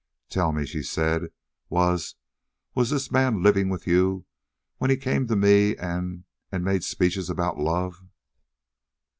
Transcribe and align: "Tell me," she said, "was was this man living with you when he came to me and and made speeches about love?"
"Tell 0.29 0.51
me," 0.51 0.65
she 0.65 0.81
said, 0.81 1.25
"was 1.69 2.15
was 2.73 2.89
this 2.89 3.11
man 3.11 3.43
living 3.43 3.69
with 3.69 3.85
you 3.85 4.25
when 4.79 4.89
he 4.89 4.97
came 4.97 5.27
to 5.27 5.35
me 5.35 5.77
and 5.77 6.23
and 6.51 6.63
made 6.65 6.83
speeches 6.83 7.29
about 7.29 7.59
love?" 7.59 8.03